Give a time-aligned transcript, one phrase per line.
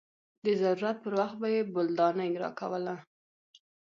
[0.45, 2.95] د ضرورت پر وخت به يې بولدانۍ راکوله.